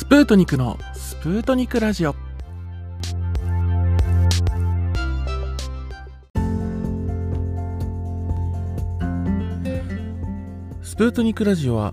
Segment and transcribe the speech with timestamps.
[0.00, 2.16] スプートニクのスプートニクラジオ。
[10.82, 11.92] スプートニクラジオは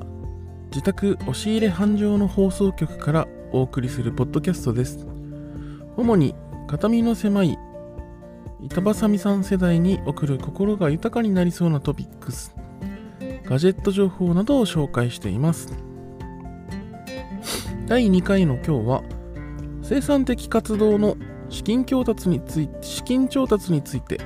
[0.70, 5.06] 自宅押し入れ繁盛の放送局からお送りするポッドキャストです。
[5.98, 6.34] 主に
[6.68, 7.58] 肩身の狭い
[8.62, 12.56] 板挟みさん世代に送る心が豊かになりそうなトピックス。
[13.44, 15.87] ガジェット情報などを紹介しています。
[17.88, 19.04] 第2回の今日は
[19.82, 21.16] 生産的活動の
[21.48, 24.20] 資金調達について資金調達について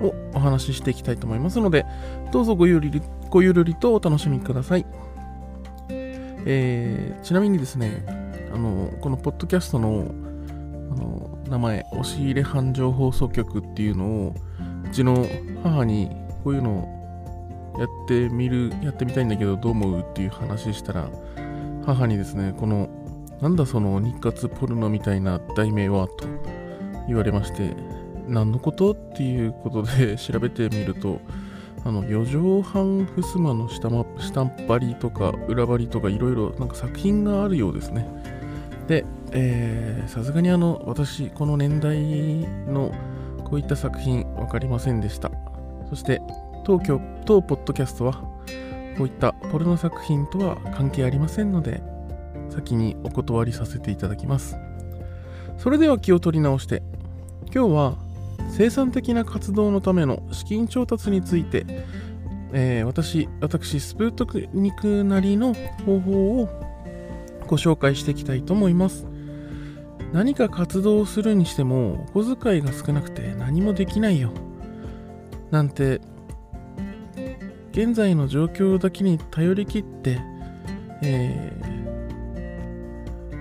[0.00, 1.84] をお話ししていきたいと思いますので
[2.32, 4.86] どうぞごゆるりごゆるりとお楽しみください、
[5.90, 8.02] えー、ちなみにですね
[8.50, 10.06] あのこのポッドキャストの
[10.92, 14.34] あの名前押し入れ繁盛放送局っていうのを
[14.86, 15.26] うちの
[15.62, 16.08] 母に
[16.42, 16.70] こういうの
[17.74, 21.10] をやってみるやってみたいんだけどどう思うっていう話したら
[21.84, 22.88] 母にですねこの
[23.40, 26.26] なんだその日活ポルノみたいな題名はと
[27.08, 27.74] 言われまして
[28.28, 31.20] 何のことっていうことで 調べてみると
[31.84, 38.06] あの四畳半襖の下下っ張りとか裏張りとかいろいろなんか作品があるようですね。
[38.86, 39.04] で
[40.08, 41.96] さすがにあの私この年代
[42.70, 42.92] の
[43.44, 45.30] こういった作品分かりませんでした。
[45.88, 46.20] そして
[46.64, 48.22] 当京当ポッドキャストは
[48.96, 51.82] こういったポルノ作品とは関係ありませんので
[52.50, 54.56] 先にお断りさせていただきます。
[55.56, 56.82] それでは気を取り直して
[57.54, 57.98] 今日は
[58.50, 61.66] 生産的な活動のための資金調達について、
[62.52, 65.54] えー、私私スプートニクなりの
[65.84, 66.48] 方法を
[67.46, 69.06] ご紹介していきたいと思います。
[70.12, 74.32] 何か活動をするにしてもお小遣いが少なくて何もできないよ。
[75.50, 76.00] なんて
[77.72, 80.20] 現在の状況だけに頼り切って、
[81.02, 81.52] え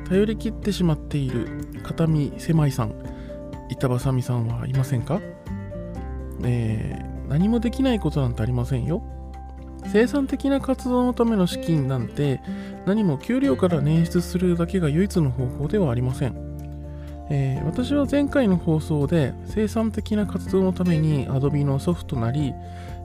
[0.03, 1.47] ー、頼り切ってしまっている
[1.83, 2.93] 片身狭いさん
[3.69, 5.19] 板挟みさんはいませんか、
[6.43, 9.03] えー、何もできないことなんてありませんよ。
[9.87, 12.41] 生産的な活動のための資金なんて
[12.85, 16.35] 何も給料から捻出するだけが唯一の方法ではありません、
[17.29, 22.53] えー、私は前回の放送で生産的な活動のために Adobe のソフトなり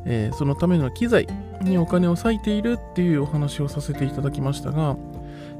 [0.07, 1.27] えー、そのための機材
[1.63, 4.97] にお金を割いているっていうお話をさせていただきましたが、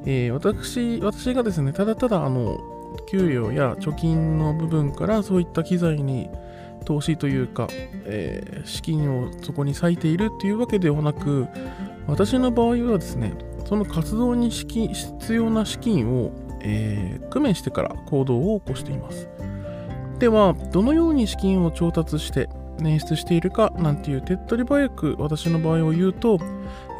[0.05, 2.61] えー、私私がですねただただあの
[3.09, 6.31] 給与や貯金の部分からそういった機材に
[6.85, 7.69] 投資というか、
[8.05, 11.47] えー、資金をそこに割いているっていうわけではなく
[12.07, 13.33] 私の場合はですね
[13.67, 19.29] その活動に資金必要な資金を、えー、工面してから行動を起こしています。
[20.19, 26.39] ではどのように資金を調達して捻出しているかなんていう手っ取り早く私の場合を言うと、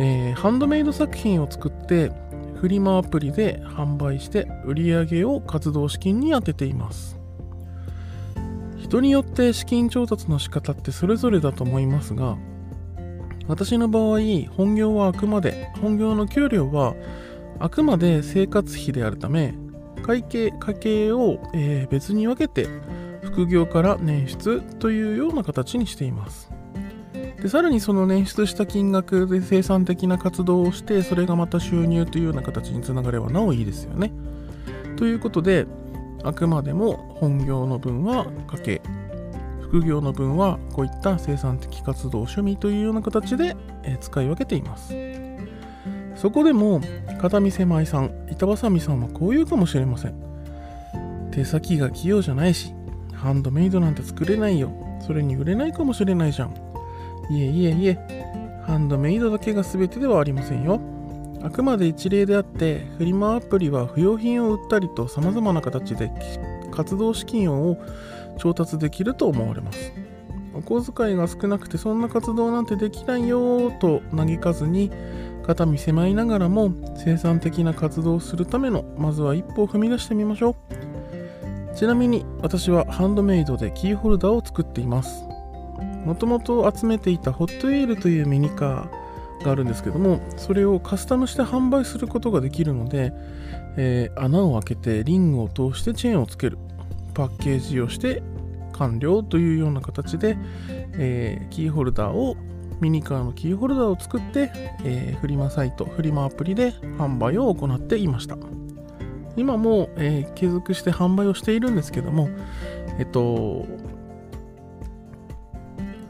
[0.01, 2.13] えー、ハンドメイド作品を作って
[2.57, 7.25] フリマアプリで販売して売り上げを活動資金に充てています。
[8.85, 12.37] 人によって資金調達の仕方ってそれぞれだと思いますが
[13.49, 14.21] 私の場合
[14.57, 16.95] 本業はあくまで本業の給料は
[17.59, 19.55] あくまで生活費であるため
[20.03, 22.69] 会計家計を、えー、別に分けて
[23.35, 26.51] 副業から捻出というような形にしています。
[27.43, 34.13] でさらにその捻出した金額で生産的な活動をしてそれがまた収入というような形につながればなおいいですよね。
[34.97, 35.67] ということで
[36.23, 38.83] あくまでも本業の分は家計
[39.61, 43.57] 副業の分はこういった生産的活動趣味というような形で
[44.01, 44.95] 使い分けています。
[46.15, 46.81] そこでも
[47.21, 50.15] 片見狭いさん板挟みさんはこう言うかもしれません。
[51.33, 52.73] 手先が器用じゃないし
[53.25, 54.71] ハンドメイドなんて作れないよ。
[55.01, 56.55] それに売れないかもしれないじゃん。
[57.31, 57.99] いえいえいえ、
[58.67, 60.79] ハンドメイドだけが全てではありませんよ。
[61.43, 66.13] あくまで一例であって、フリマアプリは不要品を売ったりと様々な形で
[66.71, 67.79] 活動資金を
[68.37, 69.91] 調達できると思われます。
[70.53, 74.91] お小遣いが少なくてそんな活動なんてできないよと嘆かずに
[75.47, 80.94] 肩身狭いながらも生産的な活動をするためのまずは一歩を踏み出してみましょう。
[81.75, 85.25] ちなみに私はハンドメイドでキーホルダーを作っています。
[86.05, 93.13] もともと集めていたホットウィールというミニカーがあるんですけどもそれをカスタムして販売することができるので、
[93.77, 96.59] えー、穴を開けてリングを通してチェーンをつける
[97.15, 98.23] パッケージをして
[98.73, 100.37] 完了というような形で、
[100.99, 102.37] えー、キーホルダーを
[102.81, 104.51] ミニカーのキーホルダーを作って、
[104.85, 108.37] えー、フリマサイトフリマアプリで販売を行っていました。
[109.37, 112.29] 今も、えー、継続して販売をしているんですけども、
[112.99, 113.67] えっと、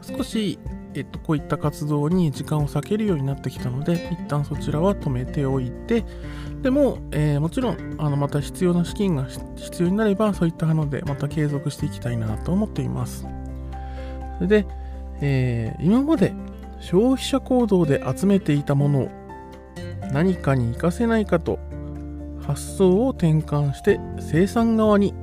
[0.01, 0.59] 少し
[0.95, 6.05] えっと、こういった活動に時間を割けるようになってきたので、一旦そちらは止めておいて、
[6.61, 9.25] でも、えー、もちろん、あのまた必要な資金が
[9.57, 13.27] 必要になれば、そういったので、また継続していきたいなと思っています。
[14.37, 14.65] それで、
[15.21, 16.33] えー、今まで
[16.79, 19.09] 消費者行動で集めていたものを
[20.13, 21.59] 何かに活かせないかと
[22.47, 25.13] 発想を転換して生産側に。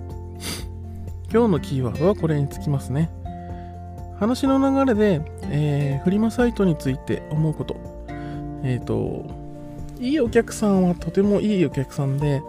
[1.32, 3.10] 今日のキーワードはこれにつきますね。
[4.18, 7.76] 話の流れで、えー、フリマサイトについて思うこと。
[8.62, 9.24] えっ、ー、と
[9.98, 12.42] いいお客さんはとてもいいお客さんで、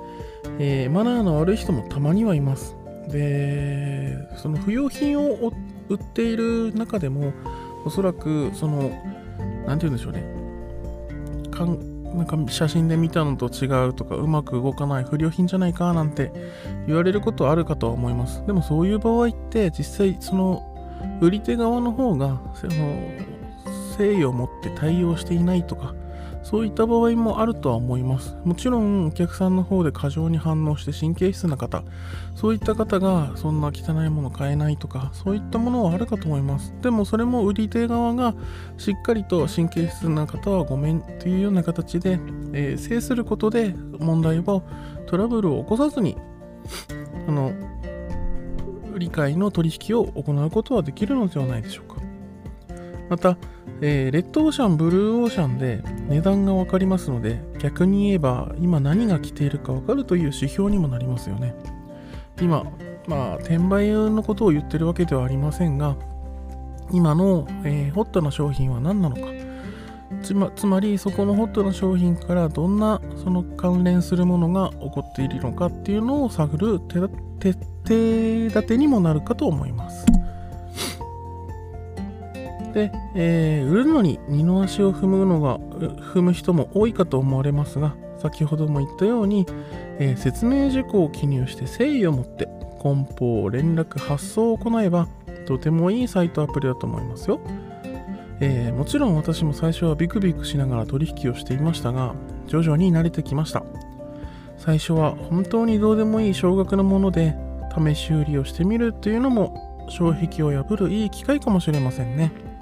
[0.59, 2.75] えー、マナーの悪い人もたまにはいます。
[3.07, 5.53] でその不要品を
[5.87, 7.31] 売っている中でも
[7.85, 8.89] おそらくその
[9.65, 10.25] 何て言うんでしょうね。
[12.13, 16.31] なんか写真で見たのと違うとかうまく動かない不良品じゃないかなんて
[16.87, 18.45] 言われることはあるかとは思います。
[18.45, 20.69] でもそういう場合って実際その
[21.21, 22.75] 売り手側の方がその
[23.93, 25.93] 誠意を持って対応していないとか
[26.43, 28.35] そういった場合もあるとは思います。
[28.43, 31.83] もちろんお客さんの方で過剰に反応して神経質な方、
[32.35, 36.73] そういった方がそんな汚いもの買えないとか、そういったものはあるかと思います。
[36.81, 38.35] でもそれも売り手側が
[38.77, 42.19] しっかりと神経質な方はごめんというような形で、
[42.53, 44.63] えー、制することで問題を
[45.07, 46.17] トラブルを起こさずに、
[47.27, 47.53] あの、
[48.97, 52.01] 理解の取引を行うことはできるのではないでしょうか。
[53.09, 53.37] また、
[53.85, 61.53] えー、レッドオーシャン、ブルーオーシャンで値段が分かりますので、逆に言えば今何が来ているか分かるという指標にもなりますよね。
[62.41, 62.63] 今、
[63.07, 65.97] まあ、転売のことを言ってるわけではありませんが、
[66.93, 69.23] 今の、えー、ホットな商品は何なのか。
[70.21, 80.05] つまつまり、そこのホットな商品からどんなその関連するものが起こっているのかっていうのを探る手立てにもなるかと思います。
[82.73, 85.59] で、えー、売るのに二の足を踏むのが
[86.13, 89.45] 踏む人も多いかと思われますが先ほども言ったように、
[89.99, 92.47] えー、説明事項を記入して誠意を持って
[92.79, 95.07] 梱包連絡発送を行えば
[95.45, 97.39] とてもいいサイトアプリだと思いますよ、
[98.39, 102.15] えー、もちろん私も最初はビクビクしながら取引をしていましたが
[102.47, 103.63] 徐々に慣れてきました
[104.57, 107.35] 最初は本当にどうでもいい少額のもので
[107.75, 112.52] 試し売りをしてみるというのも障壁を破るいい機会かもしれませんね。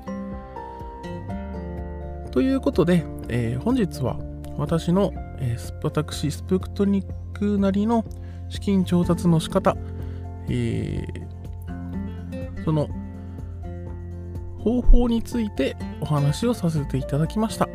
[2.32, 4.18] ということで、えー、本日は
[4.58, 8.06] 私の、えー、私、スプクトニックなりの
[8.50, 9.76] 資金調達の仕方、
[10.50, 12.88] えー、その
[14.60, 17.68] 方法についてお話をさせていただきました。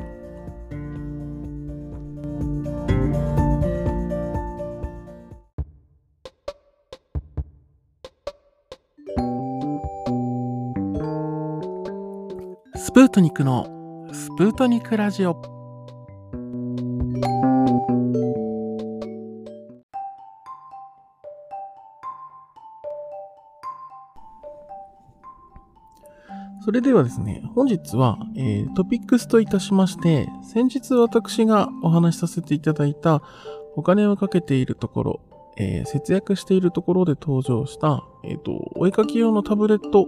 [12.74, 13.75] スプートニックの
[14.36, 15.40] プートニクラジオ。
[26.60, 33.22] それではですね、本日は、えー、トピックスといたしまして、先日私がお話しさせていただいた
[33.74, 35.20] お金をかけているところ、
[35.56, 40.06] えー、節約しているところで登場した、えっ、ー、と、お絵かき用のタブレット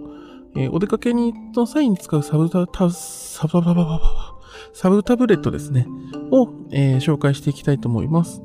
[0.55, 3.85] えー、お出かけにの際に使うサブタ、タサブタブ
[4.73, 5.87] サブタブレットですね、
[6.31, 8.41] を、えー、紹介していきたいと思います。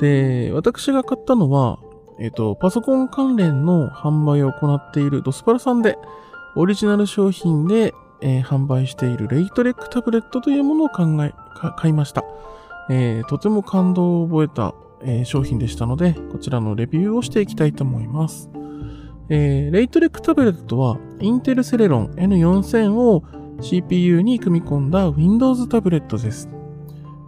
[0.00, 1.78] で、私が買ったのは、
[2.18, 5.98] えっ、ー、と、パソコン関連の販売を行っているドスパラさんで、
[6.56, 11.32] オリジナル商品で、えー、販売しているレイトレックタブレットというものを考え、
[11.76, 12.24] 買いました。
[12.90, 18.50] えー、とても感動を覚えた、えー、商品でしたので、こちらのレビューをしていきたいと思います。
[19.30, 23.22] えー、レイトレックタブレットは、インテルセレロン N4000 を
[23.62, 26.50] CPU に組み込んだ Windows タブレットです。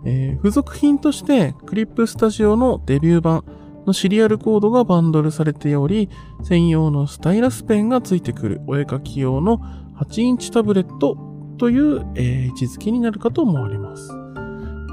[0.04, 3.44] えー、付属品として、クリップスタジオのデビュー版
[3.87, 6.09] のシリアルコードがバンドルされており、
[6.42, 9.59] 専用のスタイラスペンがついてくるお絵かき用の
[9.99, 11.16] 8インチタブレット
[11.59, 14.11] という、えー、位置づけになるかと思われます。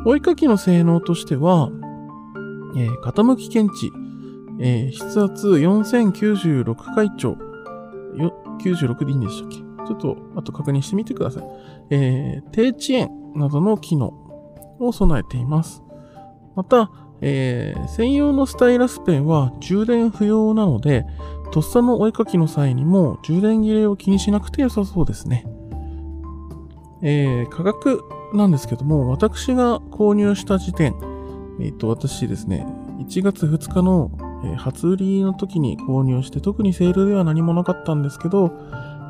[0.06, 1.72] お絵かきの性能としては、
[2.78, 3.92] えー、傾き検知、
[4.60, 7.38] えー、筆圧4096回兆。
[8.60, 9.58] 96でいいんでしたっけ？
[9.88, 11.44] ちょっと、あと確認してみてください。
[11.90, 14.14] えー、低遅延などの機能
[14.80, 15.82] を備えています。
[16.56, 21.06] また、えー、専用のスタイラスペンは充電不要なので、
[21.52, 25.46] とっさのお絵かきの際にも充電切れを気にしなくて良さそうですね。
[27.02, 30.94] えー、価格なんですけども、私が購入した時点、
[31.60, 32.68] えっ、ー、と、私ですね、
[33.00, 34.12] 1月2日の
[34.44, 38.52] えー、初売りの時に購入して、特にセールでは何もなかったんですけど、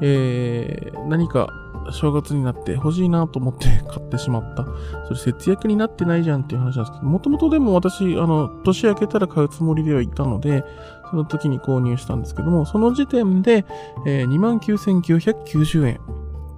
[0.02, 1.50] えー、何か
[1.92, 4.66] 正月になって欲しいなと思って買ってしまった。
[5.06, 10.64] それ節約になってないじゃんっていう話なんですけど、もともとでも私、あの、年明けたら買うつもりではいたので、
[11.10, 13.66] その時に購入したんですけども、その時点で、
[14.06, 16.00] えー、29,990円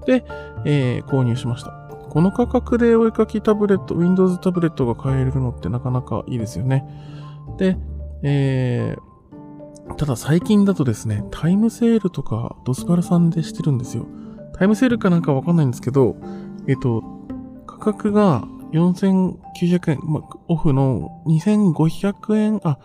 [0.05, 0.25] で、
[0.65, 1.71] えー、購入しました。
[1.71, 6.85] この価格でお絵かきタブレット、Windows タブレットが買えるのってなかなかいいですよね。
[7.57, 7.77] で、
[8.23, 14.05] えー、ただ最近だとですね、タイムセールとかドスカルさんでしてるんですよ。
[14.57, 16.15] タイムセールかなんかわかんないんですけど、
[16.67, 17.03] えっ、と、
[17.65, 22.77] 価格が4900円、まオフの2500円、あ、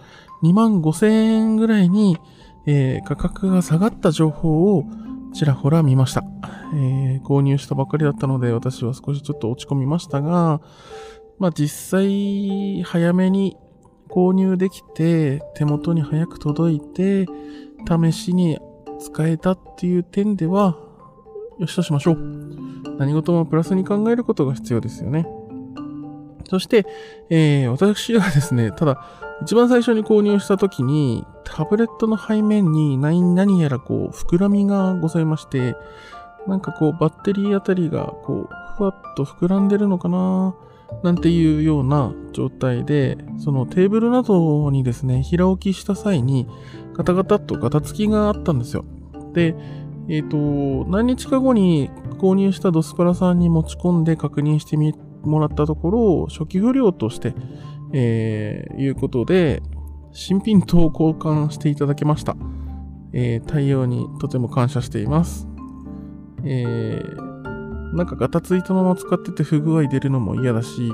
[0.42, 2.18] 2万5000円ぐらいに、
[2.66, 4.84] えー、価格が下がった情報を
[5.32, 6.24] ちらほら見ました。
[6.74, 10.60] えー、購入したばかりだったので私は少しちょっと落ち込みましたが、
[11.38, 13.56] まあ実際早めに
[14.16, 17.26] 購入できて手元に早く届いて
[17.86, 18.58] 試しに
[18.98, 20.78] 使えたっていう点では
[21.58, 22.16] よしとしましょう。
[22.98, 25.26] 何事もプラスに考えることが必要ですよね。
[26.48, 26.86] そして、
[27.28, 29.04] えー、私はですね、ただ、
[29.42, 35.74] 一番最初に購入した時に、タブレットの背面に何何やらこう、膨らみがございまして、
[36.46, 40.66] なんかこう、バッテリーあたりがこう、ふわっと膨らんでるのかなぁ
[41.02, 46.46] なんていうような状態で、そのテーブルなどにですね、平置きした際に、
[46.94, 48.84] ガタガタとガタつきがあったんですよ。
[49.32, 49.54] で、
[50.08, 54.76] えっ、ー、と、何日か後に購入したドスパラさんに持ち込んで確認して
[55.22, 57.34] もらったところ、初期不良として、
[57.92, 59.62] えー、いうことで、
[60.12, 62.36] 新品と交換していただけました。
[63.12, 65.48] えー、対応にとても感謝しています。
[66.44, 67.25] えー、
[67.96, 70.92] なんかガタついたまま使ってて不具合出るのも嫌だし、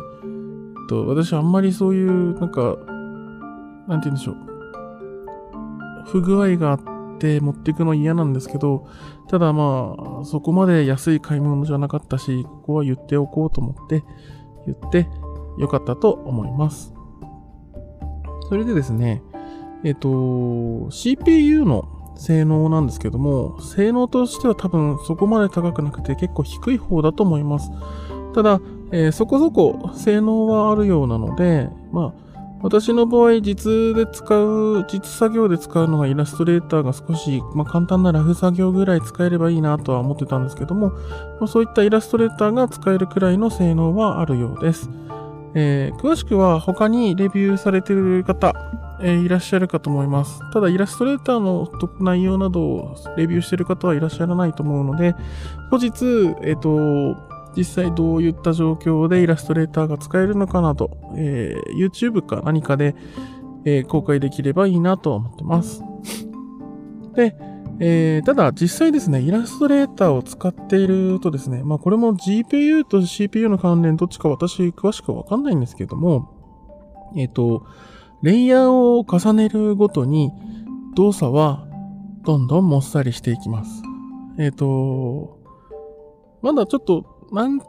[0.88, 2.76] と私あんまりそういう、なんか、
[3.88, 4.36] なんて言うんでしょう。
[6.06, 8.86] 不具合があって持っていくの嫌なんですけど、
[9.28, 14.04] ただまあ、そこまで安い買い物じゃなかったし、ここは言っておこうと思って、
[14.66, 15.08] 言って
[15.58, 16.94] よかったと思います。
[18.48, 19.22] それでですね、
[19.82, 27.70] えっ、と、CPU の性能なんですけども、性能としては多分そこまで高くなくて結構低い方だと思います。
[28.34, 32.22] ただ、えー、そこそこ性能はあるようなので、まあ、
[32.62, 40.92] 私の場合、実で使う、実作業で使うのがイラストレーターが少し、まあ、簡単なラフ作業ぐらい使えればいいなとは思ってたんですけども、
[41.40, 44.88] ま、そういったイラストレーターが使えるくらいの性能はあるようです。
[45.54, 48.54] えー、詳しくは他にレビューされている方、
[49.02, 50.40] えー、いらっしゃるかと思います。
[50.52, 51.68] ただ、イラストレーターの
[52.00, 55.14] 内容などをレビューしてる方はいらっしゃらないと思うので、
[55.70, 55.90] 後日、
[56.42, 57.16] えっ、ー、と、
[57.56, 62.94] 実際どういった状況でイラストレーターが使えるのかなど、えー、YouTube か何かで、
[63.64, 65.82] えー、公開できればいいなと思ってます。
[67.14, 67.36] で、
[67.80, 76.28] えー、ただ実際ですね、イラストレーターを使っているとですね、まあこれも GPU と CPU の関連どっちか私詳しくわかんないんですけれども、
[77.16, 77.66] えっ、ー、と、
[78.22, 80.30] レイヤーを重ねるごとに
[80.94, 81.66] 動作は
[82.22, 83.82] どんどんもっさりしていきます。
[84.38, 85.38] えっ、ー、と、
[86.40, 87.60] まだちょっと何、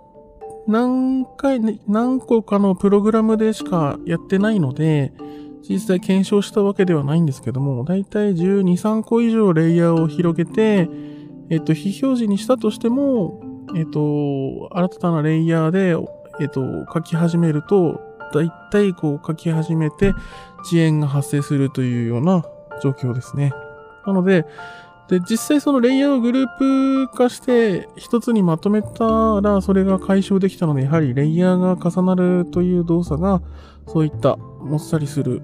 [0.67, 5.13] 何回、何個かのプログラムでしかやってないので、
[5.67, 10.89] 実際検証したわけではないんですけども、だいたい12、3個以上レイヤーを広げて、
[11.49, 13.41] えっと、非表示にしたとしても、
[13.75, 15.95] えっと、新たなレイヤーで、
[16.41, 16.61] えっと、
[16.93, 18.01] 書き始めると、
[18.33, 20.13] だいたいこう書き始めて
[20.65, 22.43] 遅延が発生するというような
[22.81, 23.53] 状況ですね。
[24.05, 24.45] なので、
[25.09, 33.41] で、実際そのレイヤーをグループ化して一つにまとめたらそれが解消できたので、やはりレイヤーが重なるという動作が
[33.87, 35.41] そういったもっさりする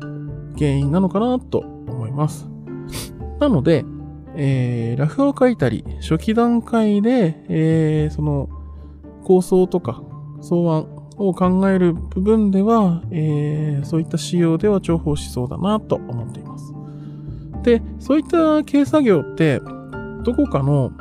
[0.57, 2.49] 原因なのかなと思います。
[3.39, 3.85] なので、
[4.35, 8.49] えー、ラフを書いたり、初期段階で、えー、その
[9.23, 10.01] 構想とか
[10.41, 10.87] 草案
[11.17, 16.78] を考える部分では、えー、そういった仕様では重宝しそうだなと思っています。
[17.63, 19.61] で、そういった軽作業って、
[20.23, 20.91] どこかの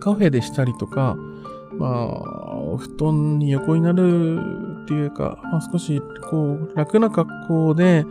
[0.00, 1.16] カフェでしたりとか、
[1.78, 4.38] まあ、お布団に横になる
[4.82, 8.04] っていうか、まあ、少しこう楽な格好で、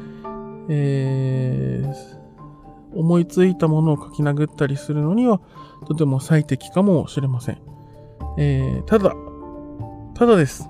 [0.70, 5.40] えー、思いついたものを書き殴ったりするのには
[5.88, 7.58] とても最適かもしれません。
[8.38, 9.14] えー、ただ、
[10.14, 10.70] ただです。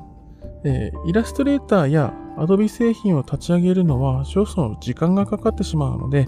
[0.63, 6.27] えー、イラストレーターや Adobe 製品を立ち上げるのは少々時間がかかってしまうので、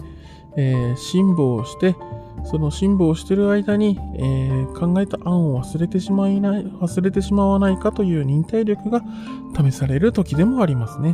[0.57, 1.95] えー、辛抱をして、
[2.43, 9.01] その辛抱をしてる間に、えー、考えた案を忘れてしまいない、忘れてしまわないかという忍耐力が
[9.55, 11.13] 試される時でもありますね。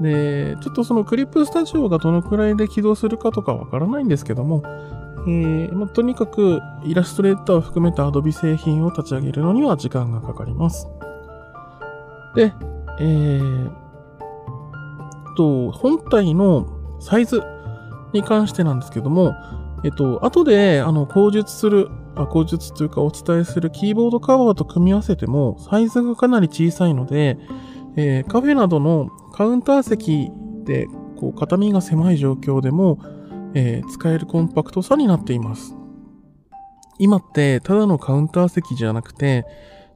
[0.00, 4.62] で、ちょっとそのクリップスタジオがどのくらいで起動するかとかわからないんですけども、
[5.26, 10.88] えーまあ、とにかくイラストレーターを含めた Adobe 製品を立ち上げるのには時間がかかります。
[12.34, 12.54] で、
[12.98, 13.70] えー、
[15.36, 16.66] と、本体の
[17.00, 17.42] サイズ
[18.12, 19.34] に関してなんですけども、
[19.84, 27.38] えっと、後で、あの、口述する、あ、口述というかお伝えするキーボードカバーと組み合わせても、サイズがかなり小さいので、
[27.96, 30.30] えー、カフェなどのカウンター席
[30.64, 30.86] で、
[31.18, 32.98] こう、片身が狭い状況でも、
[33.54, 35.74] えー、使えるコンパクトさになっています。
[36.98, 39.46] 今って、ただのカウンター席じゃなくて、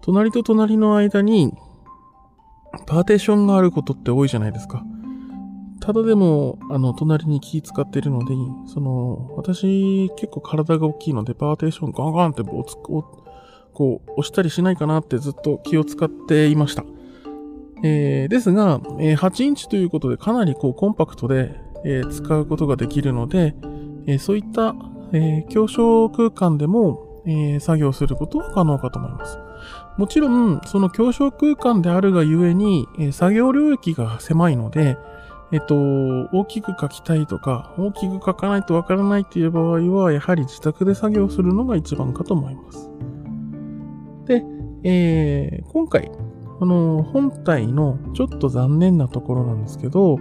[0.01, 1.53] 隣と隣の間に、
[2.87, 4.85] パーテーションがあることって多いじゃないですか。
[5.81, 8.35] ただでも、あの、隣に気使ってるので、
[8.67, 16.85] その、私、結構体が大きいので、パーテーションガンガンってこう、押したりしないかなってずっと気を使っていました。
[17.83, 23.55] えー、ですが、えー、8インチということでかなりこうコンパクトで、えー、使うことができるので、
[24.07, 24.75] えそういった、
[25.13, 29.39] え狭小空間でも、え作業することは可能かと思います。
[29.97, 34.97] もちろん、その狭小空間であるがゆえに、え作業領域が狭いので、
[35.55, 35.77] えっと、
[36.33, 42.91] 大きく書きたいとか、大きく書かないとわからないっていう場合は、やはり自宅で作業するのが一番かと思います。
[44.27, 44.45] で、
[44.83, 46.11] えー、今回、
[46.59, 50.19] この本体のちょっと残念なところなんですけど、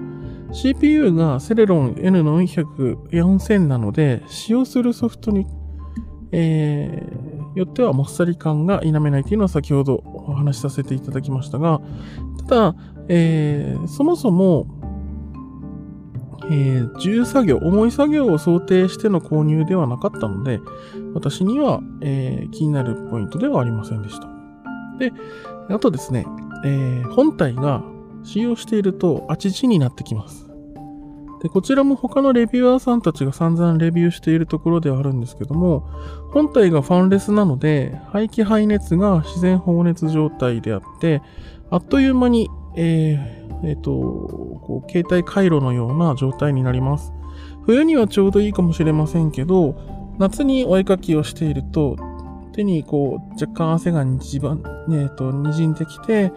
[0.52, 5.48] CPU がセレロン N400、4000なので、使用するソフトに、
[6.32, 11.82] えー、よってはもっさり感が否めないというのは先ほどお話しさせていただきましたが、
[12.48, 12.76] ただ、
[13.08, 14.83] えー、そもそも
[16.50, 20.62] えー、重作業、重い作業を想定しての購入ではなかったので、
[21.14, 24.28] 私には、えー、気になるポイントではありませんでした。
[25.00, 25.12] で、
[25.70, 26.26] あとですね、
[26.66, 27.84] えー、本体が
[28.24, 30.50] 使用しているとあちちになってきます。
[31.44, 35.90] で、こちらも他のレビュアーさんたちが散々レビューしているところではあるんですけども、
[36.32, 41.22] 本体がファンレスなので、排気排熱が自然放熱状態であって、
[41.70, 47.14] あっという間に、えー、えっ、ー、と、こう、携帯回路のような状態になります。
[47.66, 49.76] 冬にはちょうどいいかもしれませんけど、
[50.20, 51.96] 夏にお絵かきをしていると、
[52.54, 54.58] 手にこう、若干汗がにじば、
[54.92, 56.32] えっ、と、滲んできて、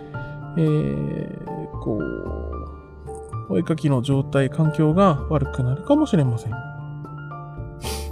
[0.57, 1.45] えー、
[1.83, 6.76] こう、お絵かきの状態、環境が悪くなるかもしれません。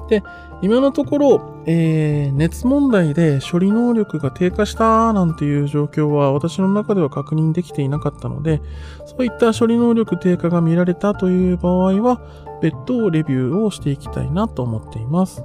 [0.08, 0.22] で、
[0.62, 8.60] 今のところ、えー、熱問題で処理能力が低下したなんていう状況は私の中では確認できていなかったので、
[9.06, 12.20] そういった処理能力低下が見られたという場合は、
[12.60, 15.42] 別途レビューをしていきたいなと思っています。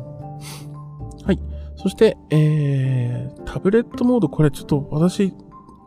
[1.25, 1.39] はい。
[1.75, 5.33] そして、えー、タブレットモード、これちょっと私、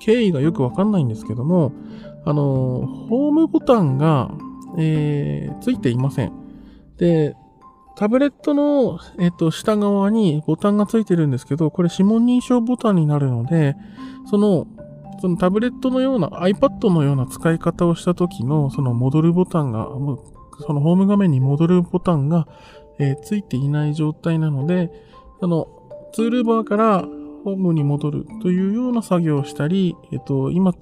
[0.00, 1.72] 経緯がよくわかんないんですけども、
[2.24, 4.32] あの、ホームボタンが、
[4.78, 6.32] えー、ついていません。
[6.96, 7.34] で、
[7.96, 13.76] タブレットの、えっと、下側にボタンがついてるんですけど、これ指紋認証ボタンになるので、
[14.30, 14.66] その、
[15.20, 19.88] そのタブレットのような iPad のような使い方をした時の、その戻るボタンが、
[20.66, 22.48] そのホーム画面に戻るボタンが、
[22.98, 24.90] えー、ついていない状態なので、
[25.40, 25.68] あの、
[26.12, 27.00] ツールバーから
[27.44, 30.72] ホームに戻るというような作業をしたり、えっと、今、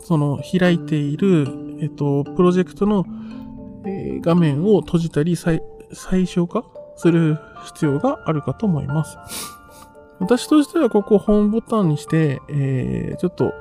[0.00, 1.46] その開いている、
[1.80, 3.06] えっと、プロジェクトの、
[4.20, 5.36] 画面を閉じたり、
[5.92, 6.64] 最小化
[6.96, 9.18] する必要があるかと思います。
[10.20, 13.52] 私としてはここホームボタンにして、えー、ちょっと、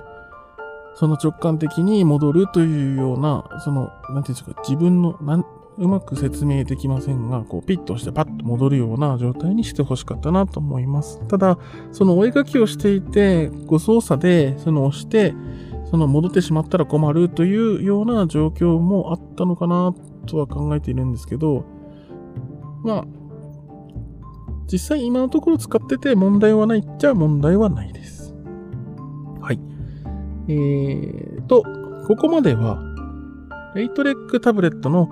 [0.94, 5.46] その直感的に戻るというような、その、なんていうんですか、自分の、なん、
[5.78, 11.20] うまく説明できませんが、こう、ピッとしてパッと戻るような状態にしてほしかったなと思います。
[11.28, 11.58] ただ、
[11.91, 15.34] そのお絵描きをしていて、ご操作で、その押して、
[15.89, 19.94] その戻ってしまったら困るというような状況もあったのかな
[20.28, 21.65] とは考えているんですけど、
[22.84, 23.06] まあ、
[24.72, 28.34] 実際今のところ使ってて問題はないっちゃ問題はないです。
[29.41, 29.60] はい。
[30.48, 31.63] えーと、
[32.08, 32.80] ここまでは、
[33.76, 35.10] レイトレックタブレットの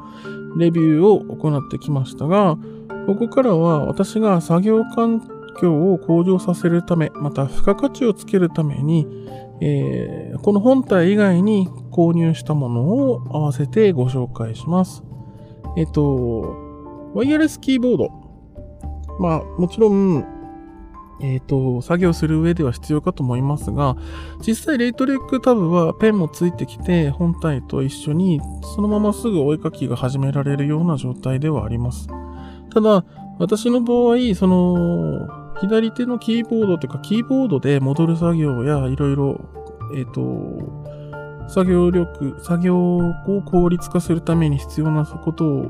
[0.58, 2.58] レビューを行ってきましたが、
[3.06, 5.22] ここからは私が作業環
[5.60, 9.08] 境を向上させるため、また付加価値をつけるために、
[9.62, 15.04] えー、この本体以外に購入したものを合わせてご紹介します。
[15.78, 16.69] えっ、ー、と、
[17.14, 18.10] ワイヤレスキーボード。
[19.20, 20.26] まあ、もちろん、
[21.22, 23.98] えっ、ー、と、作業する上では必要かと思いますが、
[24.46, 28.40] 実際レイトレックタブはペンもついてきて、本体と一緒に
[28.76, 32.08] そのまますぐお絵かきが始められるような状態ではあります。
[32.74, 33.04] ただ、
[33.38, 35.28] 私の場合、その、
[35.60, 39.42] 左手のキーボードというか、キーボードで戻る作業やいろいろ、
[39.96, 45.66] えっ、ー、と、作業力、作業を効率化するために必要なことを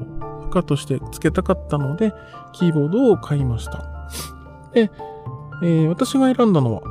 [0.49, 2.13] 負荷としてつけたかったので、
[2.53, 3.85] キーボードを買いました。
[4.73, 4.91] で、
[5.61, 6.81] えー、私が選んだのは、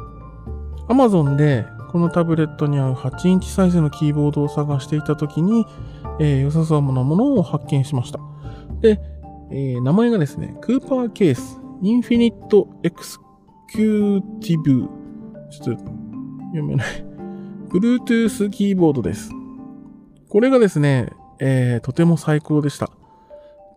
[0.88, 5.66] Amazon でこのタブレットに合う8インチサイズのキーボードを探していた時に、
[6.20, 8.20] えー、良さそうなものを発見しました。
[8.80, 9.00] で、
[9.50, 14.88] えー、名前がですね、 Cooper Case Infinite Executive。
[15.50, 15.84] ちょっと
[16.48, 16.86] 読めない。
[17.68, 19.30] Bluetooth キーボードです。
[20.28, 22.90] これがですね、えー、とても最高でした。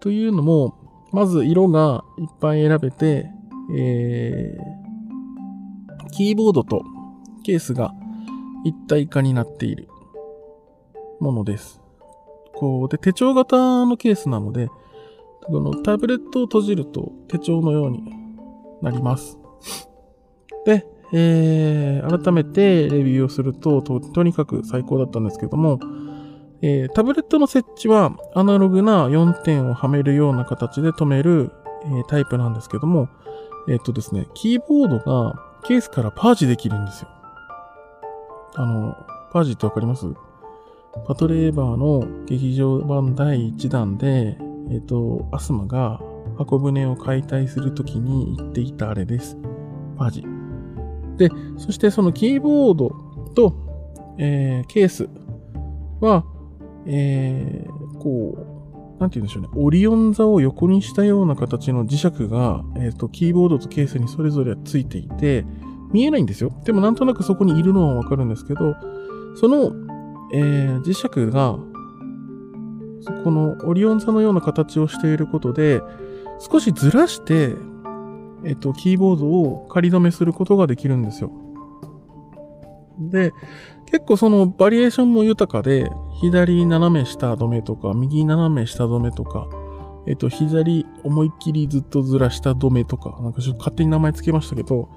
[0.01, 0.75] というのも、
[1.11, 3.29] まず色がいっぱい選べて、
[3.77, 6.83] えー、キーボードと
[7.43, 7.93] ケースが
[8.65, 9.87] 一体化になっている
[11.19, 11.81] ものです。
[12.55, 14.69] こう、で、手帳型のケースなので、
[15.43, 18.03] このタブレットを閉じると手帳のように
[18.81, 19.37] なります。
[20.65, 25.79] で、えー、改めてレビューをするとと、とにかく最高だったんですけども、
[26.61, 31.51] えー、タブレットの設置はアナログな4点をはめるような形で止める、
[31.85, 33.09] えー、タイプなんですけども、
[33.67, 37.09] えっ、とですね、キーボードがケースからパージできるんですよ。
[38.55, 38.95] あの、
[39.31, 40.05] パージってわかります？
[41.07, 44.37] パトレーバーの劇場版第1弾で、
[44.71, 46.01] えっ、と、アスマが
[46.37, 49.37] 箱舟を解体するときに言っていたあれです。
[49.97, 50.25] パージ。
[51.17, 52.89] で、そしてそのキーボード
[53.35, 53.55] と、
[54.17, 55.09] えー、ケース
[55.99, 56.25] は、
[56.85, 58.37] えー、こ
[58.97, 59.49] う、なんて言うんでしょうね。
[59.55, 65.45] オリオン座を横にしたような形の磁石が、えっ、ー、と、キーボードとケースにそれぞれついていて、
[65.91, 66.51] 見えないんですよ。
[66.65, 68.75] でもなんとなくそこにいるのはわかるんですけど、
[69.35, 69.71] その、
[70.33, 71.57] えー、磁石が
[73.23, 75.81] このオリオン座のような形をしていることで、
[76.39, 77.55] 少しずらして、
[78.43, 81.31] えっと、キーボードを仮止めすることができるんですよ。
[82.99, 83.33] で、
[83.87, 85.89] 結構そのバリエーションも豊かで、
[86.21, 89.47] 左斜め下止めとか、右斜め下止めとか、
[90.05, 94.87] えっと、左思いっきりずっとずらした止めとか、なんかちょっと勝手に名前つけましたけど、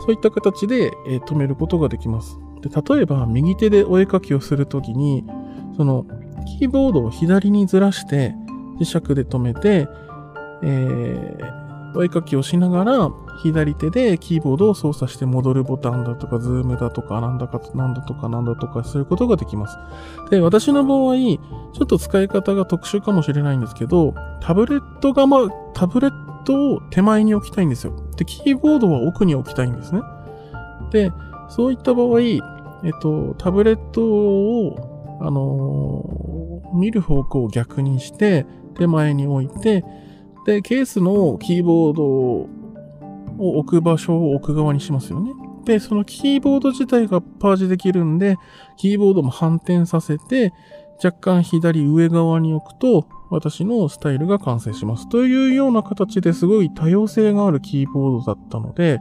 [0.00, 2.38] そういった形で、え、止めることができます。
[2.60, 5.24] で、例えば、右手でお絵かきをするときに、
[5.76, 6.04] その、
[6.58, 8.34] キーボードを左にずらして
[8.78, 9.88] 磁石で止めて、
[10.62, 11.63] えー、
[11.94, 13.10] お絵かきをしながら
[13.42, 19.76] 左手でキーボードを操作して戻るボタンだとか、ズームだとか、なんだか、なんだとか、なんだとかすることができます。
[20.30, 27.92] で、私の場合、ちょっと使い方が特殊かもしれないんですけど、タブレットがま、タブレットを手前に置きたいんですよ。
[28.16, 30.02] で、キーボードは奥に置きたいんですね。
[30.90, 31.12] で、
[31.48, 32.40] そういった場合、えっ
[33.00, 39.84] と、タブレットをあのー、見る方向を逆にして、手前に置いて、
[40.44, 42.48] で、ケースのキーボードを
[43.58, 45.32] 置く場所を奥側にしますよね。
[45.64, 48.36] で、そのキーボード自体がパージできるんで、
[48.76, 50.52] キーボードも反転させて、
[51.02, 55.08] 若干左上側に置くと、私のスタイルが完成します。
[55.08, 59.00] というような形ですごい多様性があるキーボードだったので、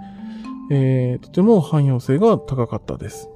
[0.72, 3.30] えー、とても汎用性が高かったです。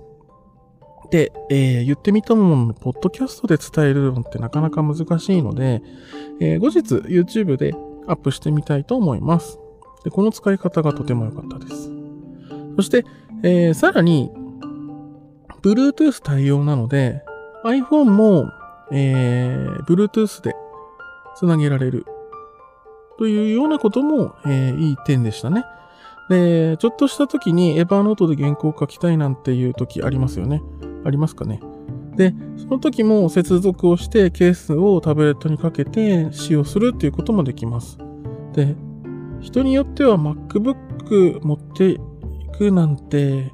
[1.11, 5.81] で、えー、言ってみたものの、ポッドキャストで伝えるのってなかなか難しいので、
[6.39, 7.73] えー、後日 YouTube で
[8.07, 9.59] アップしてみたいと思います。
[10.03, 11.89] で、この使い方がとても良かったです。
[12.75, 13.05] そして、
[13.43, 14.31] えー、さらに、
[15.61, 17.23] Bluetooth 対応なので、
[17.65, 18.49] iPhone も、
[18.91, 20.55] えー、Bluetooth で
[21.35, 22.05] つなげられる
[23.17, 25.65] というようなことも、えー、いい点でしたね。
[26.29, 30.61] で、ちょっとした時にエヴァーノートで原稿を書きたいなんていう時ありますよね。
[31.05, 31.59] ありますかね。
[32.17, 37.97] で、その時も接続をしてケースをタブレットにかけて使用するっていうこともできます。
[38.53, 38.75] で、
[39.39, 41.99] 人によっては MacBook 持ってい
[42.57, 43.53] くなんて、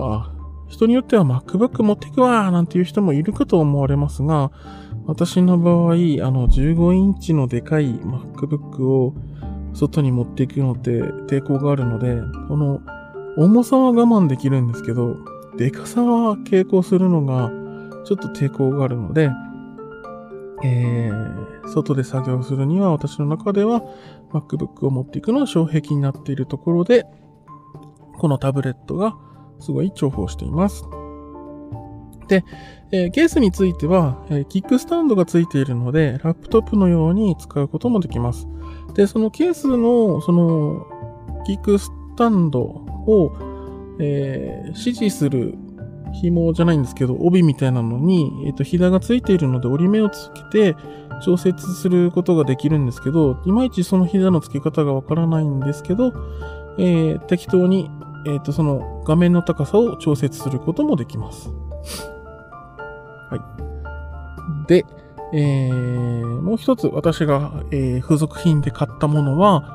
[0.00, 0.32] あ、
[0.66, 4.50] 人によっては MacBook 持っていくわなんていう人もいるかと思われますが、
[5.06, 9.14] 私の場合、あの15インチのでかい MacBook を
[9.74, 12.16] 外に持っていくのって抵抗があるので、
[12.48, 12.80] この
[13.36, 15.16] 重さは我慢できるんですけど、
[15.58, 17.50] でかさは傾向するのが
[18.08, 19.30] ちょっと抵抗があるので、
[20.64, 23.82] えー、外で作業するには私の中では
[24.32, 27.04] MacBook を持っていくのは障壁になっているところで、
[28.16, 29.14] このタブレットが
[29.60, 30.86] すごい重宝しています。
[32.28, 32.46] で、
[32.92, 38.48] えー、ケースについては、えー、キックスタンドがついているので、ラップトップのように使うこともできます。
[38.94, 40.86] で、そのケースの、その、
[41.44, 43.36] キックスタンドを、
[44.00, 45.58] えー、指示する
[46.20, 50.76] 紐じゃないんですけど、帯みたいなのに、えっ、ー、と、ひだがついているので折り目をつけて
[51.24, 56.12] 調節することができるんですけど、いまいちそのひだの付け方がわからないんですけど、
[56.78, 57.90] えー、適当に、
[58.26, 61.50] えっ、ー、と、その画面の高さを調節することもできます。
[63.30, 63.36] は
[64.66, 64.68] い。
[64.68, 64.84] で、
[65.32, 69.74] えー、もう一つ私が、えー、付属品で買ったものは、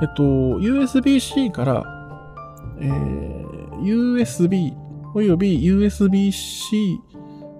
[0.00, 1.84] えっと、USB-C から、
[2.80, 4.83] えー、USB
[5.14, 7.00] および USB-C、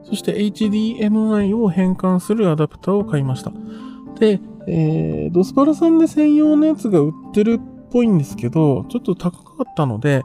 [0.03, 3.53] そして HDMI を変換するアダプターを買いました。
[4.19, 10.23] で、えー、ドスパラさんで専用のやつが売ってるっぽいんですけど、ちょっと高かったので、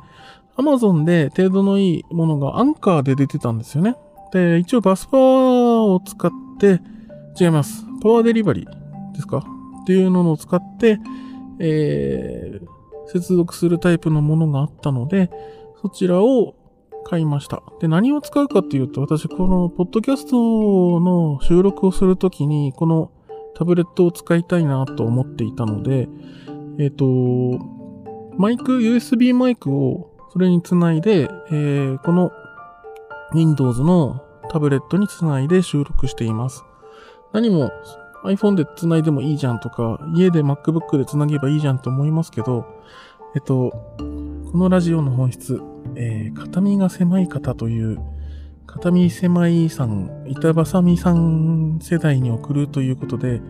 [0.57, 3.95] Amazon で程度のいいものがアンカーで出てたんですよね。
[4.33, 6.81] で、一応バスパワーを使って、
[7.39, 7.85] 違います。
[8.01, 9.37] パワーデリバリーですか？
[9.37, 10.99] っていうのを使って、
[11.59, 15.29] えー、接続するタイプのものがあったので、
[15.81, 16.55] そちらを
[17.05, 17.63] 買いました。
[17.79, 23.11] で、何を使うかっていうと、私、この、ポッドキャストの収録をするときに、この
[23.55, 26.07] タブレットを使いたいなと思っていたので、
[26.79, 27.79] えっ、ー、と、
[28.37, 32.31] マイク、USB マイクをそれにつないで、えー、この
[33.33, 36.63] Windows のタブレットにつないで収録しています。
[37.33, 37.71] 何も
[38.23, 42.65] iPhone でつないでもいいじゃんとか、家で MacBook でつなげばいいじゃんと思いますけど、
[43.35, 43.71] えっと、
[44.51, 45.61] このラジオの本質、
[46.01, 47.99] えー、片身が狭い方という、
[48.65, 53.41] 片身狭いさん、板挟みさん世代に送るということで、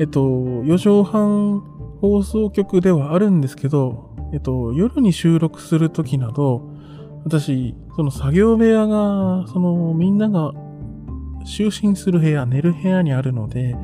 [0.00, 1.60] えっと、4畳半
[2.00, 6.72] 放送局ではあるんですけど、えっと、夜に収録するときなど、
[7.24, 10.52] 私、その作業部屋が、そのみんなが
[11.46, 13.76] 就寝する部屋、寝る部屋にあるので、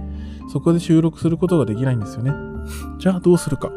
[0.51, 2.33] そこで収録することができないんですよね。
[2.99, 3.71] じゃあどうするか。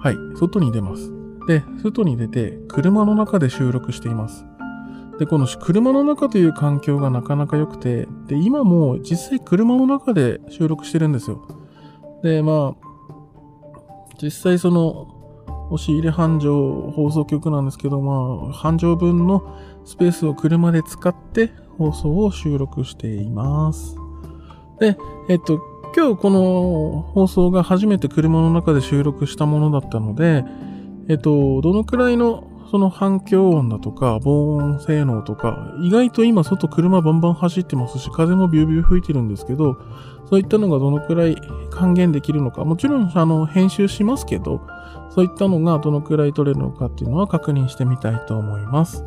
[0.00, 1.17] はい、外に出ます。
[1.48, 4.44] で、外に出て、車の中で収録しています。
[5.18, 11.48] で、この車の中という環境がなかなか良くて、で、今も実際車の中で収録してるんですよ。
[12.22, 12.88] で、まあ、
[14.22, 15.14] 実際その、
[15.70, 19.56] 押し入れ繁盛放送局なんですけど、まあ、繁盛分の
[19.86, 23.96] スペースを車で使って放送を収録しています。
[24.80, 24.98] で、
[25.30, 25.60] えっと、
[25.96, 30.44] 今日この放送が初めて車の中で収録したものだったので、
[31.08, 39.78] えっと、どのくらいのその反響音だとか、防音性能とか、意外と今外車バンバン走ってますし、風もビュービュー吹いてるんですけど、
[40.28, 41.36] そういったのがどのくらい
[41.70, 44.60] 還元できるのか、もちろんあの編集しますけど、
[45.08, 49.02] そういったのがどのくらい取れるのかっていうのは確認してみたいと思います。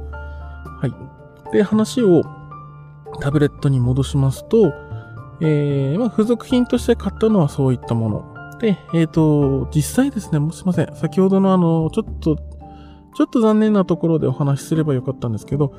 [0.81, 1.53] はい。
[1.53, 2.23] で、話を
[3.19, 4.73] タブレットに戻しますと、
[5.39, 8.30] えー、まあ、付属品として買ったのはそういったもの。
[8.61, 10.95] で、えっ、ー、と、実際ですね、もうすいません。
[10.95, 12.35] 先ほどのあの、ちょっと、
[13.15, 15.73] ちょっと残念なところでお話しすればよかったんですけど、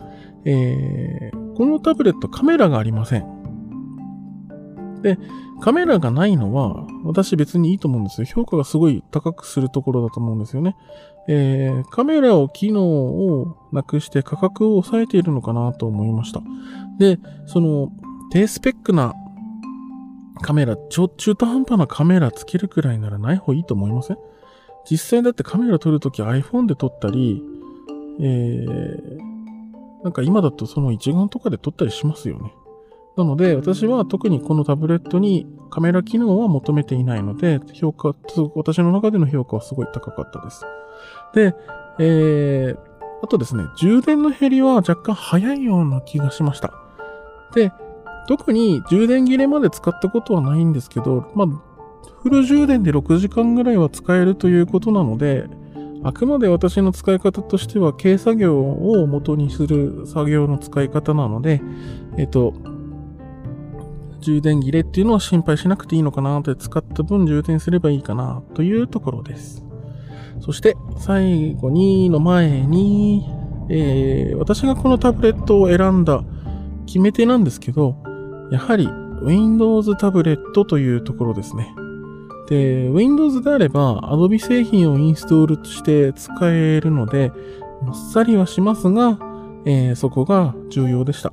[0.44, 5.00] えー、このタブレットカメラがありません。
[5.00, 5.16] で、
[5.60, 8.26] カメラがないのは、私別にいいと思うんですよ。
[8.26, 10.74] 評価がすごい高くするところだと思うんですよね。
[11.28, 16.42] えー、カメラを機能をなくして価格を抑えているのかなと思いました。
[16.98, 17.92] で、その、
[18.32, 19.14] 低スペックな
[20.40, 24.18] カメラ、ちょ、中途半端なカメラつけるくらいならない方がいいと思いません？
[24.90, 27.42] 実際だってカメラ撮るとき iPhone で撮ったり、
[28.20, 29.18] えー、
[30.02, 32.52] なんか今だとその一眼とかで撮ったりしますよね。
[33.16, 38.14] なので、私は特にこのタブレットにカメラ機能は求めていないので、評価、
[38.54, 40.64] 私の中での評価はすごい高かったです。
[41.34, 41.54] で、
[41.98, 42.78] えー、
[43.22, 46.72] あとですね、充電の減りは若干早いような気がしました。
[47.54, 47.70] で、
[48.28, 51.46] 特に充電切れまで使ったことはないんですけど、まあ、
[52.22, 55.48] フル充電で6時間ぐらいは使えるということなので、
[56.04, 61.60] あくまで私の使い方としては、軽作業を元にする作業の使い方なので、
[62.16, 62.54] えっと、
[64.20, 69.64] 充電切れっていうのは心配しなくていいのかなって使った分充電すればいいかなというところです。
[70.40, 73.28] そして最後にの前に、
[73.68, 76.24] えー、私がこのタブレットを選んだ
[76.86, 78.01] 決め手なんですけど、
[78.52, 78.86] やはり
[79.22, 81.74] Windows タブレットというところですね。
[82.48, 87.32] で、Windows であれば Adobe 製品をインストールして使えるので、
[87.80, 89.18] もっさりはしますが、
[89.64, 91.32] えー、そこが重要でした。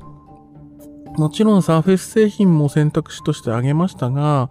[1.17, 4.49] もちろん Surface 製品も選択肢として挙げましたが、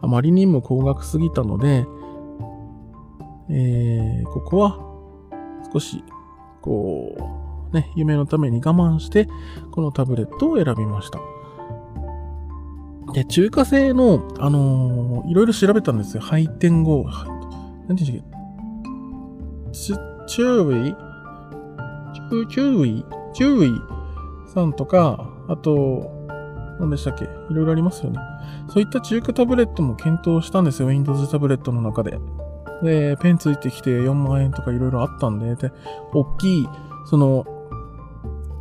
[0.00, 1.86] あまりにも高額すぎたので、
[3.50, 4.78] えー、ここは
[5.70, 6.02] 少し、
[6.62, 7.14] こ
[7.72, 9.28] う、ね、夢のために我慢して、
[9.70, 11.20] このタブレットを選びました。
[13.12, 16.22] で、中華製の、あのー、いろいろ調べたんですよ。
[16.22, 17.06] 配点後。
[17.88, 18.36] 何て言うんだっけ？
[19.72, 23.78] CHUWI チュ CHUWI CHUWI
[24.52, 26.10] さんとか、あと、
[26.80, 27.24] 何でしたっけ？
[27.24, 28.18] いろいろありますよね。
[28.68, 30.88] そういった中華タブレットも検討したんですよ。
[30.88, 32.18] Windows タブレットの中で。
[32.82, 35.72] で、ペンついてきて4万円とかいろいろあったんで、で、
[36.12, 36.68] 大きい、
[37.06, 37.46] その、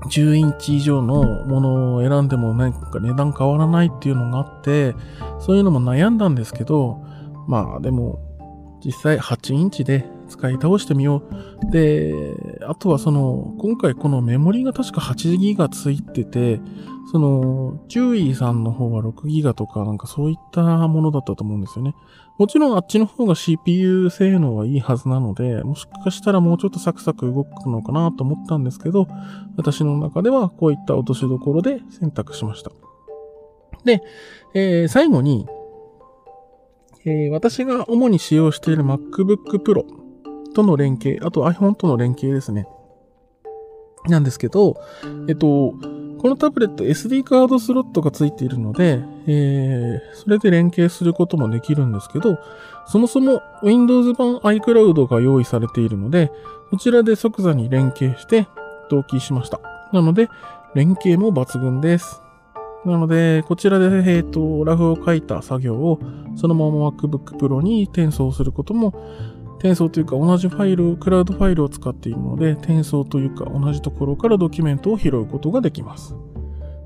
[0.10, 4.96] 10インチ以上のものを選んでもなんか値段変わらないっていうのがあって、
[5.40, 7.04] そういうのも悩んだんですけど、
[7.48, 8.20] まあでも、
[8.84, 11.24] 実際8インチで使い倒してみよ
[11.68, 11.72] う。
[11.72, 12.14] で、
[12.68, 16.60] あとはその、今回このメモリが確か8ギガついてて、
[17.12, 21.96] その、ジューイーさんの方は6ギガとかなんかそういったものだったと思うんですよね。
[22.38, 29.08] もちろんあっちの方が CPU 性能はいいはずなので、もしかしたらもうちょっとサクサク動くのかなと思ったんですけど、
[29.56, 32.72] 私の中ではこういった落としどころで選択しました。
[33.86, 34.02] で、
[34.54, 35.48] えー、最後に、
[37.06, 40.05] えー、私が主に使用している MacBook Pro
[40.56, 42.68] との連携、あと iPhone との連携ですね。
[44.08, 44.76] なんですけど、
[45.28, 45.74] えっと、
[46.20, 52.40] このタブレット SD カードスロットがついているので、えー、それで連携することもできるんですけど、
[52.88, 56.32] そもそも Windows 版 iCloud が用意されているので、
[56.72, 58.48] そちらで即座に連携して
[58.90, 59.60] 同期しました。
[59.92, 60.30] なので、
[60.74, 62.22] 連携も抜群です。
[62.86, 66.00] なので、こちらで、えっ、ー、と、ラフを書いた作業を、
[66.36, 68.94] そのまま MacBook Pro に転送することも、
[69.66, 76.16] 転送というか同じファイル、クラウドファイルを使っているので、転送というか同じところからドキュメントを拾うことができます。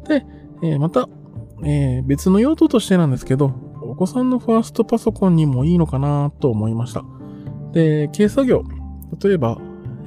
[0.07, 0.25] で、
[0.63, 1.09] えー、また、
[1.65, 3.47] えー、別の用途としてなんですけど、
[3.81, 7.03] お子さんのファーストパソコンにもいいのかなと思いました。
[7.73, 8.63] で、軽作業、
[9.21, 9.57] 例えば、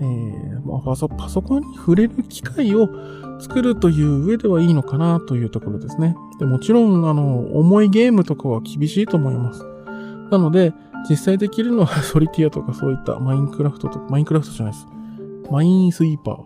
[0.00, 2.88] えー、まあ、パソコンに触れる機会を
[3.38, 6.16] 作るという上ではいいのかなというところですね。
[6.38, 9.66] でもちろん、あの、重いゲームとかは厳しいと思います。
[10.30, 10.72] なので、
[11.08, 14.86] 実際できるのはソリティアとかそういったマインクラフトとか、マインクラフトじゃないです。
[15.50, 16.44] マインスイーパー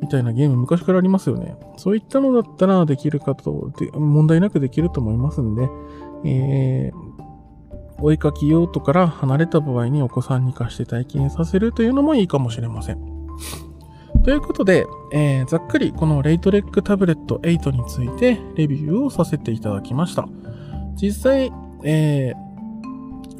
[0.00, 1.56] みたいなゲーム昔からありますよね。
[1.76, 5.68] そういったのだったらできるかと、で問題なくできると思いますんで、
[6.24, 7.22] えー、
[8.02, 13.10] お絵かき用途から離れた場合にお子さんに貸して体験させるというのもいいかもしれません。
[14.24, 20.28] ということで、えー、ざっくりこのレイトレックタブレット8についてレビューをさせていただきました。
[20.96, 21.52] 実際、
[21.84, 22.49] えー、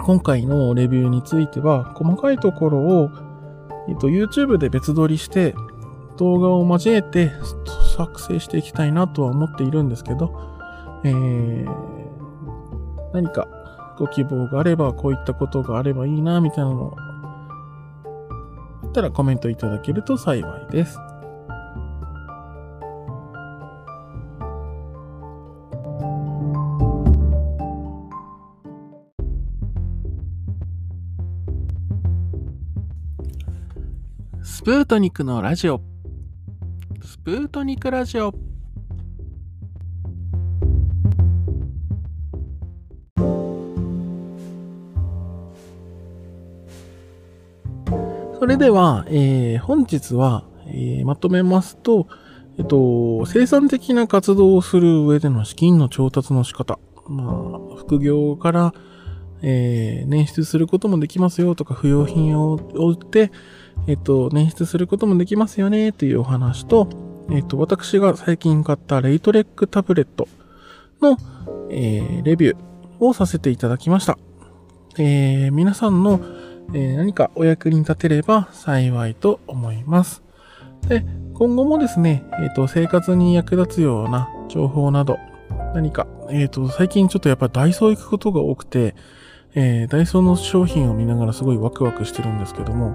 [0.05, 3.11] 今回のレビューについては、細かいところを、
[3.89, 5.55] えっと、YouTube で別撮りして、
[6.17, 7.31] 動画を交えて
[7.97, 10.33] 作成していきたいなとは思っているんですけど、
[11.05, 11.67] えー、
[13.15, 13.49] 何か
[13.99, 16.97] ご希望があれば、こういったことがあればいいな、みたいなのを
[18.91, 20.99] ったらコメントいただけると幸いです。
[34.61, 35.81] スプートニクのラジオ。
[37.03, 38.35] スプートニクラジオ。
[48.39, 52.07] それでは、えー、本日は、えー、まとめますと、
[52.59, 56.79] えっと、生産的な活動をする上での資金の調達の仕方。
[57.09, 58.75] まあ、副業から、
[59.41, 63.33] えー、捻出することもできますよとか、不要品を売って、
[63.87, 66.89] えっと、捻出することもできますよねというお話と、
[67.31, 70.29] えっと、私が最近買ったレイトレックタブレット
[71.01, 71.17] の、
[71.71, 72.57] えー、レビュー
[72.99, 74.19] をさせていただきました。
[74.99, 76.21] えー、皆さんの
[76.73, 80.23] えー、何かお役に立てれば幸いと思います。
[80.89, 85.19] で、今後もですね、えっ、と、生活に役立つような情報など、
[85.75, 88.95] 何か、えっ、と、最近ちょっとやっぱダイソー行くことが多くて、
[89.55, 92.95] えー、ダイソーの商品を見ながらすごいワクワクしてるんですけども、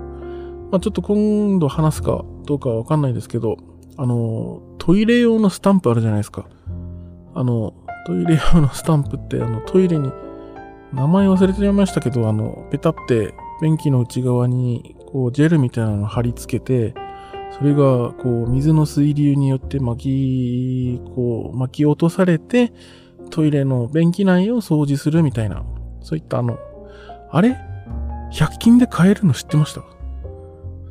[0.71, 3.57] まあ、ちょっと今度話すかどうかわかんないですけど、
[3.97, 6.47] あの、トイレ用のスタンプあるじゃないですか。
[7.33, 7.73] あの、
[8.05, 10.11] トイレ用のスタンプって、あの、トイレに、
[10.93, 16.93] 名前忘れてしまいましたけど、あの、ペタって便器の内側にこうジェルみたいなのを貼り付けて、
[17.57, 22.73] それがこう水の水流によって巻き、こう巻き落とされて、
[23.29, 25.63] トイレの便器内を掃除するみたいな、
[26.01, 26.57] そういったあの、
[27.31, 27.57] あれ
[28.33, 29.81] ?100 均で買えるの知ってました？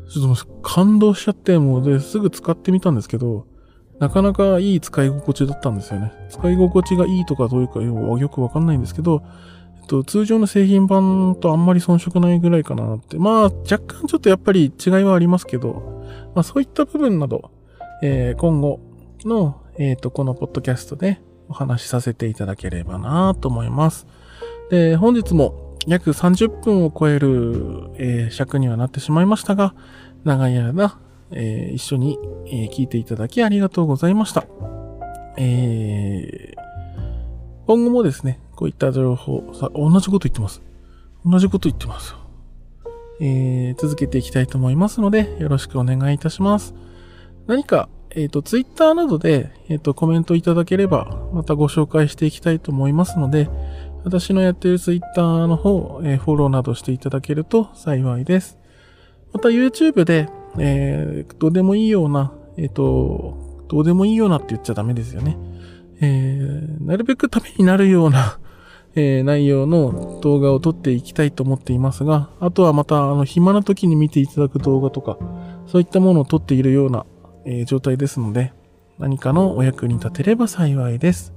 [0.09, 3.47] ちょっと感動しちゃって、もうですぐ使ってみたんですけど、
[4.01, 6.13] なかなかいい使い心地だったんですよね。
[6.29, 9.23] 使い心地がいいとかどういうかよくわかんないんですけど、
[9.81, 13.19] えっと、通常の製品版とあんまり遜色ないぐらいかなって。
[13.19, 17.51] まあ、若干ちょっとやっぱり違いはありますけど、まあそういった部分など、
[18.03, 18.81] えー、今後
[19.25, 24.07] の、えっ、ー、と、このポッドキャストでお話しさせていただければなと思います。
[24.71, 29.75] で、本日も約30分を超える、えー、尺にはなってしまいましたが、
[30.25, 30.99] 長い間、
[31.31, 34.47] えー、一緒に、えー、聞いていただきありがとうございました。
[35.37, 36.65] えー、
[37.67, 40.63] 今後もですね、こういった情報、さ、同じこと言ってます。
[41.25, 42.15] 同じこと言ってます。
[43.21, 46.75] えー、続けていきたいと思いますので、よろしくお願いいたします。
[47.47, 53.49] 何か、えっ、と、ツイッターなどで、えっ、と、コメントいただければ、またご紹介していきたいと思いますので、
[54.05, 58.59] 私のやっているツイッターの方、えー、フォローなどしていただけると幸いです。
[59.33, 60.29] また YouTube で、
[60.59, 65.37] えー、どうでもいいような、えっ、と、どうでもいいようなって言っちゃダメですよね。
[66.01, 68.39] えー、なるべくためになるような
[68.97, 75.19] えー、内容の動画を撮っていきたいと思っていますが、あとはまた、あの、暇な時に見ていただく動画とか、
[75.67, 77.05] そういったものを撮っているような、
[77.45, 78.53] えー、状態ですので、
[79.01, 81.34] 何かのお役に立てれば幸いです。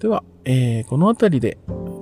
[0.00, 1.58] では、えー、この辺りで、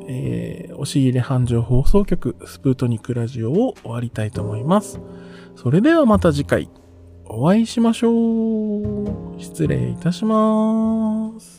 [0.09, 5.01] えー、押し入れ繁盛放送局スプートニックラジオを終わりたいと思います。
[5.57, 6.70] それではまた次回
[7.24, 9.40] お会いしましょう。
[9.40, 11.57] 失礼いたします。